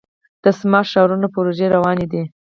د 0.43 0.45
سمارټ 0.59 0.87
ښارونو 0.91 1.27
پروژې 1.33 1.67
روانې 1.75 2.05
دي. 2.11 2.23